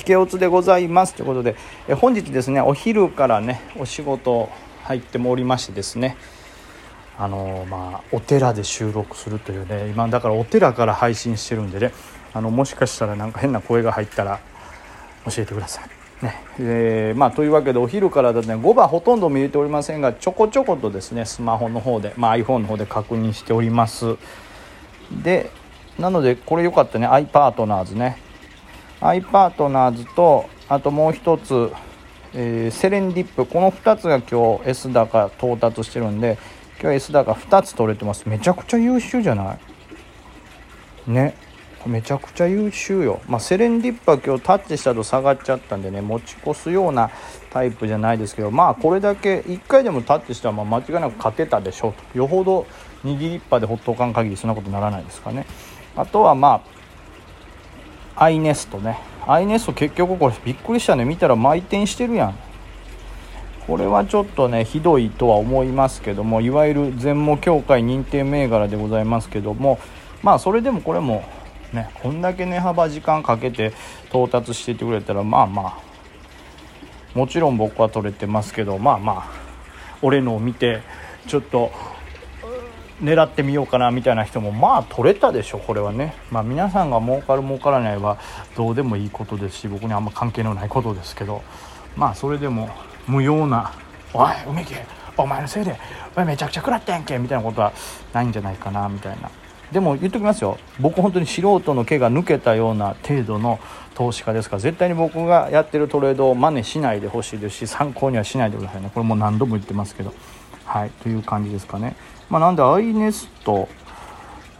[0.00, 4.48] 引けおつでございますということで、え本日ですねお昼からねお仕事
[4.84, 6.16] 入ってもおりましてですね
[7.18, 11.92] あのまあお寺で収録するというね今だからお寺から配信してるんでね
[12.32, 14.40] あのもしかしたらなんか変な声が入ったら
[15.26, 16.24] 教えてください。
[16.24, 16.34] ね。
[16.58, 24.16] えー、まあ、というわけでお昼からだね5番ほとんど見えておりませんがちょこちょことですねスマホの方で、まあ、iPhone の方で確認しております。
[25.22, 25.50] で
[25.98, 28.29] なのでこれよかったね iPartners ね。
[29.00, 31.72] iPartners とあともう一つ、
[32.34, 33.46] えー、セレンディップ。
[33.46, 36.38] この2つが今日 S 高到達してるんで
[36.80, 38.28] 今日 S 高2つ取れてます。
[38.28, 41.10] めちゃくちゃ優秀じゃない？
[41.10, 41.34] ね。
[41.86, 47.10] めちゃくちゃ優秀よ、まあ、セレンディップは今日タッチしたと下がっちゃったんでね持ち越すような
[47.48, 52.18] タイプじゃないですけどまあこれだけ1回でもタッチしたらま間違いなく勝てたでしょうと。
[52.18, 52.66] よほど
[53.02, 55.46] 握りっぱでほっとかん限りそんなことならないですかね。
[55.96, 56.79] あとはまあ
[58.20, 58.98] アイネストね。
[59.26, 61.06] アイネスト結局これびっくりしたね。
[61.06, 62.38] 見たら回転してるやん。
[63.66, 69.78] これはちょっとねひどいとは思いますけどもいわゆる全盲協会認定銘柄でございますけども
[70.22, 71.24] まあそれでもこれも
[71.72, 73.72] ねこんだけ値幅時間かけて
[74.08, 75.78] 到達しててくれたらまあまあ
[77.14, 79.28] もちろん僕は取れてますけどまあまあ
[80.02, 80.82] 俺のを見て
[81.28, 81.70] ちょっと
[83.02, 86.14] 狙ってみようかなみたいな人もまあ取れたでしょこれはね。
[86.30, 88.18] まあ皆さんが儲かる儲からないは
[88.56, 91.42] どうでもいいことですし僕にあんま関係のないことですけど。
[91.96, 92.70] まあそれでも
[93.06, 93.72] 無用な
[94.14, 94.74] 「おい梅木
[95.16, 95.76] お前のせいで
[96.14, 97.72] お前めちゃくちゃ食らってんけ」みたいなことは
[98.12, 99.30] ないんじゃないかなみたいな。
[99.72, 100.58] でも言っときますよ。
[100.80, 103.60] 僕本当に素人の毛が抜けたような程度の
[103.94, 108.90] 投資家ですから絶対に僕がやってるトレードを真似しないでほしいですし参考にはしないでくださいね。
[108.92, 110.12] これも何度も言ってますけど。
[110.64, 111.96] はいという感じですかね。
[112.30, 113.68] まあ、なんでアイネスト、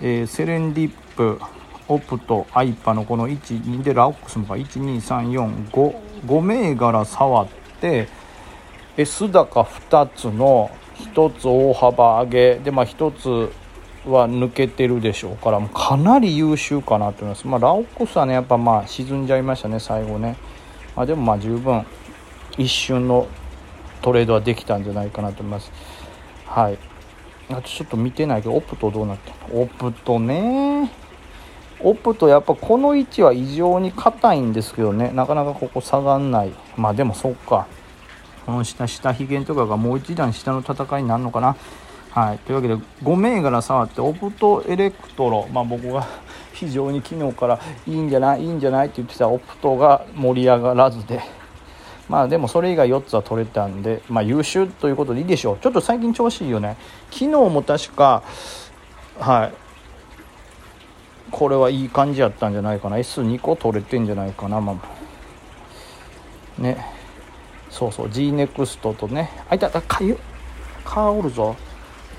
[0.00, 1.38] えー、セレンディップ
[1.86, 7.48] オプトアイパのこの12でラオックスもか12345銘柄触っ
[7.80, 8.08] て
[8.96, 10.70] S 高2つの
[11.14, 13.52] 1つ大幅上げでまあ1つ
[14.08, 20.36] は抜けてるでしょうからかなり優秀かなと思います、まあ、ラオックスはねやっぱまあ沈んじゃいましたね最後ね、
[20.96, 21.84] まあ、でもまあ十分
[22.56, 23.28] 一瞬の
[24.02, 25.70] トレードはできたんじゃないかなと思います。
[26.46, 26.87] はい。
[27.50, 30.90] あとちょっと見てないけどオプトどうなってオプトね。
[31.80, 35.12] オプトやっぱこの位置は異常に硬いんですけどね。
[35.14, 36.52] なかなかここ下がんない。
[36.76, 37.66] まあでもそっか。
[38.46, 41.56] この下下ひげとかがもう一段下の戦いになるのかな。
[42.10, 46.06] はい、というわけで5銘柄触ってオプトエレクトロ、まあ、僕が
[46.54, 48.42] 非常に昨日からいいんじゃない？
[48.42, 48.86] いいんじゃない？
[48.86, 51.20] って言ってたオプトが盛り上がらずで。
[52.08, 55.58] まあでもそれ以外4つは取れたんで、まあ、優秀ということでいいでしょう。
[55.58, 56.76] ちょっと最近調子いいよね。
[57.10, 58.22] 昨日も確か
[59.18, 59.52] はい。
[61.30, 62.96] これはいい感じやったんじゃないかな。
[62.96, 64.60] S2 個取れてんじゃないかな。
[64.60, 66.78] まあね。
[67.70, 68.06] そうそう。
[68.06, 69.30] GNEXT とね。
[69.50, 70.18] あいたかゆ
[70.84, 71.56] 蚊おるぞ。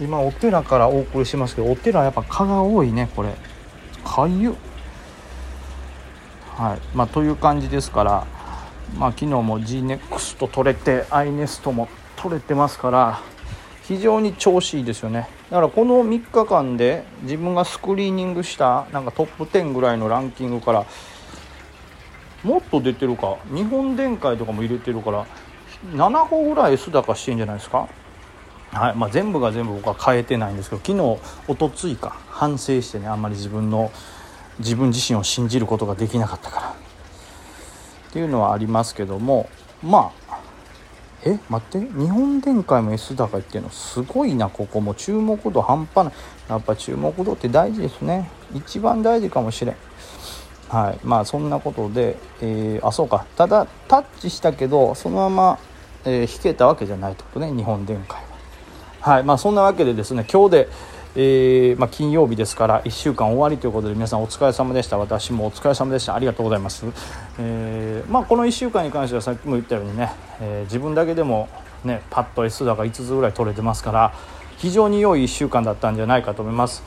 [0.00, 3.34] 今お寺からお送りしますけどお寺やっぱ蚊が多いねこれ。
[4.02, 4.54] かゆ
[6.56, 6.96] はい。
[6.96, 8.26] まあという感じですから。
[8.98, 13.20] まあ昨日も GNEXT 取れて iNEST も取れてますから
[13.82, 15.28] 非常に調子いいですよね。
[15.50, 20.86] だからこの3日間で自分がスクリーニングしたなんかトップ10ぐらいのランキングから
[22.42, 25.26] もっと出てるか日本電解とかも入れてるから
[25.92, 27.88] 7個ぐらい S 高してんじゃないですか？
[28.72, 33.92] はいまあ、全部が全部僕は変えてないんですけど昨日おとついか反省してねあんまり自分の
[34.58, 36.83] 自分自身を信じることができなかったから。
[38.14, 39.50] っていうのはありますけども
[39.82, 40.38] まあ
[41.24, 44.94] え待って日本電解も S 高いっていうのすごいなここも。
[44.94, 46.14] 注目度半端ない。
[46.50, 48.30] やっぱ注目度って大事ですね。
[48.54, 49.76] 一番大事かもしれん。
[50.68, 50.98] はい。
[51.02, 53.26] まあそんなことで、えー、あそうか。
[53.36, 55.58] ただタッチしたけどそのまま、
[56.04, 58.20] えー、引けたわけじゃないってことね日本電解
[59.02, 59.14] は。
[59.14, 59.24] はい。
[59.24, 60.68] まあ、そんなわけでですね今日で、
[61.16, 64.98] えー、まあ、金曜日ですから1週間終わりということで皆さんお疲れ様でした。
[64.98, 66.14] 私もお疲れ様でした。
[66.16, 66.86] ありがとうございます、
[67.38, 71.48] えー、まあ、この1週間に関してはさっきも言ったようにね、えー、自分だけでも
[71.84, 74.12] ねパッと S 高5つぐらい取れてますから
[74.56, 76.82] 非常に良い1週間だったんじゃないかと思います。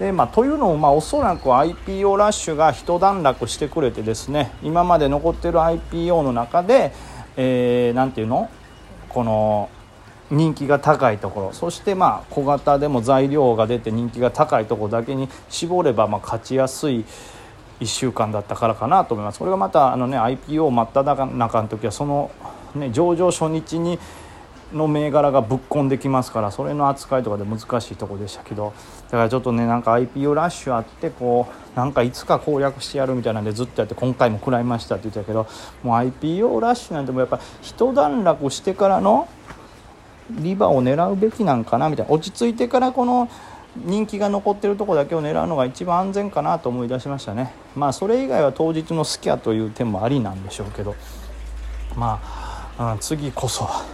[0.00, 6.92] でまあ、というのも、まあ、おそらく IPO ラッシュが一段落してくれてですね今まで残ってる IPO の中で、
[7.36, 8.50] えー、ていうの？
[9.08, 9.70] この
[10.30, 11.52] 人気が高いところ。
[11.52, 17.04] そしてまあ小型でも材料が出て人気が高いところだけに絞ればま勝ちやすい
[17.80, 19.38] 1週間だったからかなと思います。
[19.38, 22.30] これがまたあの、ね、IPO 真っ只中の時はその、
[22.74, 23.98] ね、上場初日に
[24.72, 28.74] の銘柄がぶっ込んできますからそれの扱いとかで難しいとこでしたけど
[29.06, 35.46] だからちょっとねなんか IPO ラッシュあってこうなんかいつか攻略してやるみたいなんでずっとやって今回も食らいましたって言ってたけど
[35.82, 39.26] もう IPO ラッシュなんてもやっぱ一段落してからの
[40.30, 43.28] リバを狙うべきなんかなみたいな落ち着いてからこの
[43.76, 47.52] 人気が残ってるとこだけを狙うのが一番安全かなと思い出しましたね。
[47.76, 50.94] まあそれ以外は当日のスキャという点もありなんでしょうけど。
[51.96, 52.20] ま
[52.78, 53.84] あ、うん、次こそは、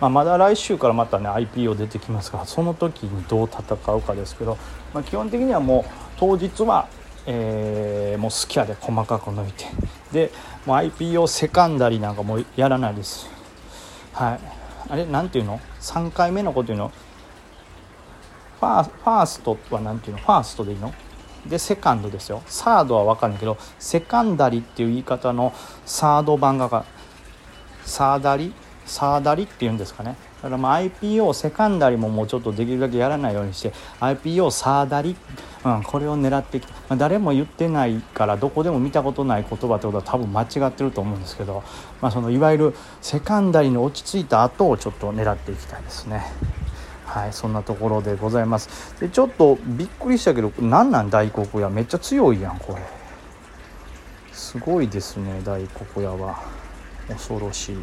[0.00, 4.56] まあ、まだ来週からまたね IPO 出てきますからその時にどう戦うかですけど、
[4.94, 6.88] まあ、基本的にはもう当日は、
[7.26, 9.66] えー、もうスキャで細かく抜いて。
[10.12, 10.30] で
[10.66, 13.28] もう IPO セカンダリなんかもやらないです。
[14.12, 14.61] はい。
[14.92, 16.92] あれ何ていうの？3回目のこと言うの？
[18.60, 20.22] ファーストは何て言うの？
[20.22, 20.92] ファーストでいいの？
[21.46, 22.42] でセカンドですよ。
[22.44, 25.54] サードは分かるけどセカンダリっていう言い方の
[25.86, 26.84] サード版が
[27.86, 28.52] サーダリ？
[28.84, 30.14] サーダリっていうんですかね。
[30.42, 35.16] だからまあ IPO セカンダリももうちょっとできるだけやらないようにして IPO サーダリ、
[35.64, 41.62] うん、これを狙ってきて、まあ、誰も言ってないからどこでも見たことない言葉ってことは多分間違ってると思うんですけど、
[42.00, 46.24] まあ、そのいわゆるセカンダリの落ち着いた後をちょっと狙っていきたいですね。
[47.06, 48.98] はいそんなところでございます。
[48.98, 51.10] でちょっとびっくりしたけどなんなん？
[51.10, 51.68] 大黒屋。
[51.68, 52.82] めっちゃ強いやんこれ。
[54.32, 56.40] すごいですね大黒屋は。
[57.08, 57.76] 恐ろしい。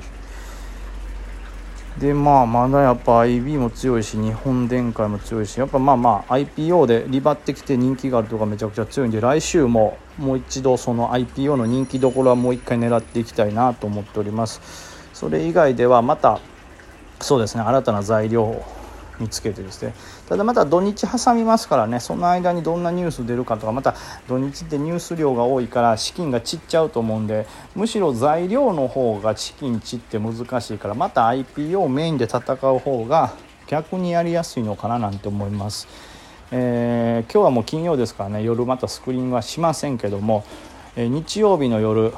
[1.98, 14.62] でまあまだやっぱ IB も強いし日本電解も強いしやっぱまあまあ IPO でリバってきて人気があるとかめちゃくちゃ強いんで来週ももう一度その IPO の人気どころはもう一回狙っていきたいなと思っております。
[15.14, 16.40] それ以外ではまた
[17.20, 18.64] そうですね新たな材料
[19.20, 19.94] 見つけてですね
[20.28, 23.96] ただまた土日挟みますからねその間にどんなニュース出るかとかまた
[24.28, 27.46] 土日ってニュース量が多いから資金が散っちゃうと思うんで
[27.76, 33.34] むしろ材料の方が資金散って難しいからまた IPO メインで戦う方が
[33.68, 35.88] 逆にやりやすいのかななんて思います。
[36.52, 40.44] えー、今日はもう金曜ですからね夜またスクリーンはしませんけども、
[40.96, 42.12] えー、日曜日の夜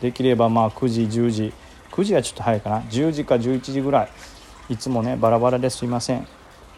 [0.00, 1.52] できればまあ9時10時
[1.92, 4.08] 9時はちょっと早いかな10時か11時ぐらい
[4.68, 6.26] いつもねバラバラですいません。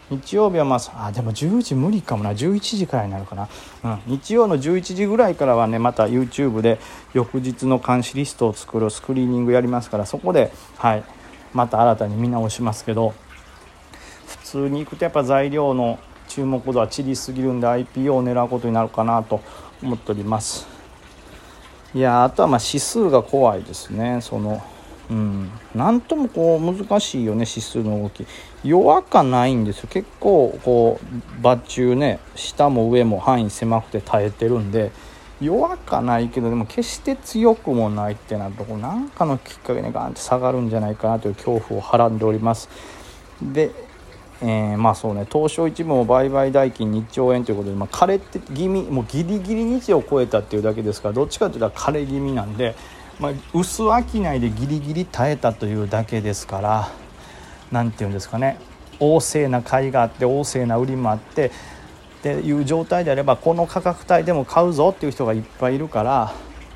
[0.09, 2.31] 日曜日はまああでも10時無理かもな。
[2.31, 3.47] 11時からいになるかな、
[3.83, 6.79] うん、日曜の11時ぐらいからはねまた YouTube で
[7.13, 11.03] 翌日の監視リストを作るスクリーニングやりますからそこではい。
[11.53, 13.13] また新たに見直しますけど。
[14.27, 15.97] 普通に行くとやっぱ材料の
[16.27, 19.41] 注目度は散りすぎるんで IPO を狙うことになるかなと
[19.81, 20.67] 思っております。
[21.93, 24.19] いやあとはま指数が怖いですね。
[24.21, 24.61] その
[25.11, 28.25] うん、なんともこう難しいよね指数の動き。
[28.63, 29.89] 弱かないんですよ。
[29.91, 34.91] 結構こうバッチュね下も上も範囲狭くて耐えてるんで
[35.41, 42.69] 弱かないけどでも決して強くもないってなるとこなんかのきっかけでガンって下がるんじゃないかなという恐怖をはらんでおります。
[43.41, 43.71] で、
[44.41, 52.75] えー、まあそうね東証一部も売買代金2兆円ということで、まあ、枯れて気味もうギリギリ日を超えたっていうだけですからどっちかというと枯れ気味なんで
[53.21, 56.89] まあ、薄商いでギリギリ耐えたというだけですから
[57.71, 58.57] 何て言うんですかね。
[58.99, 61.51] 旺盛な買いがあって旺盛な売りもあって
[62.19, 66.33] っていう状態であればこの価格帯でも買うぞっていう人がいっぱいいるから、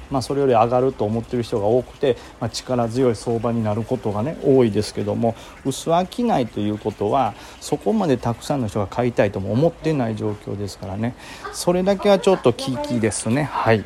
[0.09, 11.15] まあ、それより上がると思ってる人が多くて、まあ、力強い相場になることがね多いですけども薄商いということはそこまでたくさんの人が買いたいとも思ってない状況ですからね。
[11.53, 13.43] それだけはちょっと危機ですね。
[13.43, 13.83] はい。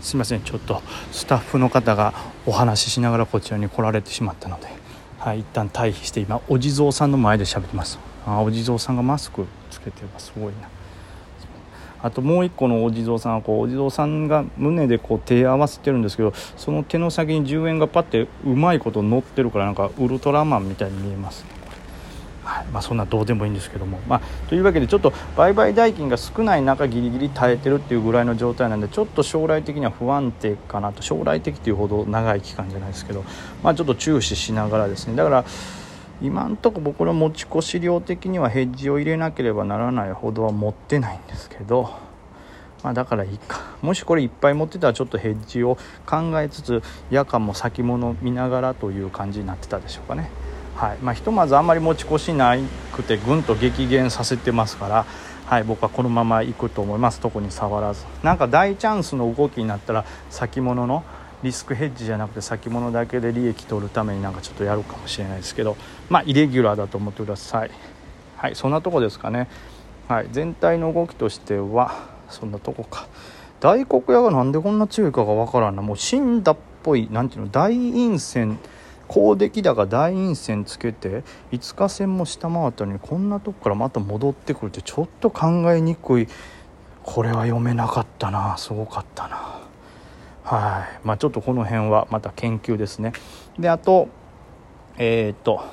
[0.00, 0.42] すいません。
[0.42, 0.82] ちょっと
[1.12, 2.14] スタッフの方が
[2.46, 4.68] お話ししながらこちらに来られてしまったので、
[5.18, 7.98] はい、一旦退避して今お地蔵さんの前で喋ってます。
[8.26, 10.32] あお地蔵さんがマスクつけてるす。
[10.38, 10.68] ごいな。
[12.02, 21.42] あともう一個のお地蔵さんはこうお地蔵さんが胸でこう手合わせてるんですけどその手の先に10円がパッてうまいこと乗ってるからなんかウルトラマンみたいに見えます。
[21.44, 21.55] ね
[22.46, 22.66] はい。
[22.66, 31.02] まあ、そんなどうでもいいんですけども、まあ、というわけでちょっと売買代金が少ない中ギリギリ耐えてるっていうぐらいの状態なんでちょっと将来的には不安定かなと。
[31.02, 33.24] 将来的というほど長い期間じゃないですけど、
[33.62, 35.16] まあ、ちょっと注視しながらですね。
[35.16, 35.44] だから
[36.22, 41.90] 今んとこ僕の持ち越し量的にはヘッジを入れなければならないほどは持ってないんですけど、
[42.82, 43.60] まあ、だからいいか。
[43.82, 45.76] もしこれいっぱい持ってたらちょっとヘッジを
[46.06, 50.30] 考えつつ夜間も先物見ながらという感じになってたでしょうかね。
[50.76, 50.98] はい。
[50.98, 52.54] まあ、ひとまずあんまり持ち越しな
[52.92, 55.06] くてぐんと激減させてますから、
[55.46, 57.18] はい、僕はこのまま行くと思います。
[57.20, 58.04] 特に触らず。
[58.22, 61.02] なんか大チャンスの動きになったら先物の
[61.42, 65.76] リスクヘッジじゃなくて先物だけで利益取るためになんかちょっとやるかもしれないですけど
[66.08, 67.70] まあイレギュラーだと思ってください。
[68.36, 68.54] はい。
[68.54, 69.48] そんなとこですかね。
[70.08, 70.28] はい。
[70.30, 73.06] 全体の動きとしてはそんなとこか。
[73.60, 75.80] 大黒屋がなんでこんな強いかがわからんな。
[75.80, 77.08] もう死んだっぽい。
[77.10, 77.50] 何ていうの？
[77.50, 78.58] 大陰線
[79.08, 81.22] 高出来高大陰線つけて
[81.52, 86.28] 5日線も下回ったのにこんなとこからまた戻ってくるってちょっと考えにくい。
[87.02, 88.56] これは読めなかったな。
[88.58, 89.60] すごかったな。
[90.42, 91.06] はい。
[91.06, 93.12] まあちょっとこの辺はまた研究ですね。
[93.58, 94.08] であと
[94.98, 95.64] えっ、と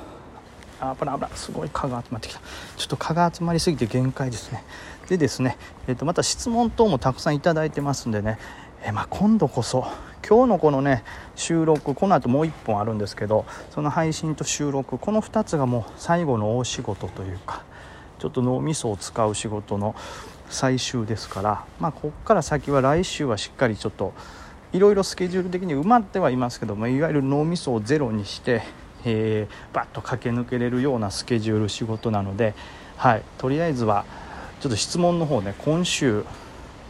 [0.80, 1.30] あ危ない危ない。
[1.34, 2.40] すごい蚊が集まってきた。
[2.76, 4.64] ちょっと蚊が集まりすぎて限界ですね。
[5.08, 8.38] でですね、えー、とまた質問等もたくさんいただいてますんでね、
[8.84, 9.86] え、まあ、今度こそ
[10.26, 11.04] 今日のこのね
[11.36, 17.62] 収録この後もう1本あるんですけどその配信と収録この2つがもう最後の大仕事というか
[18.18, 19.94] ちょっと脳みそを使う仕事の
[20.48, 24.14] 最終ですからまあここから先は来週はしっかりちょっと
[24.72, 28.62] いろいろスケジュール的に埋まってはいますけどもいわゆる脳みそをゼロにして
[29.04, 32.54] えー、バッと駆け抜けれるようなスケジュール仕事なので、
[32.96, 34.04] はい、とりあえずは
[34.60, 36.24] ちょっと質問の方ね今週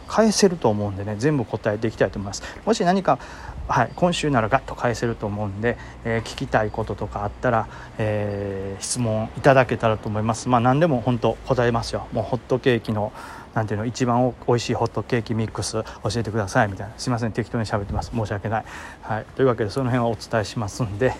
[0.07, 2.43] 返せると思うんでね全部答えていきたいと思います。
[2.65, 3.19] もし何か、
[3.67, 10.49] はい、今週ならガッと返せると思うんで、えー、聞きたいこととかあったら、えー、質問いただけたらと思います。
[10.49, 12.07] まあ何でも本当答えますよ。
[12.11, 13.11] もうホットケーキの
[13.53, 15.83] なんていうの一番おいしいホットケーキミックス教
[16.15, 16.67] えてください。
[16.67, 16.93] みたいな。
[16.97, 17.31] すいません。
[17.31, 18.11] 適当に喋ってます。
[18.13, 18.65] 申し訳ない、
[19.01, 21.13] はい、というわけでその辺はお伝えしますんで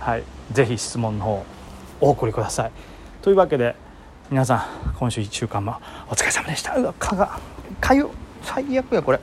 [0.00, 1.44] はい、ぜひ質問の方
[2.00, 2.70] お送りください。
[3.22, 3.74] というわけで
[4.30, 5.76] 皆さん今週1週間も
[6.08, 6.76] お疲れ様でした。
[6.76, 7.40] うわ蚊が。
[7.80, 8.08] かゆ
[8.42, 9.20] 最悪やこれ。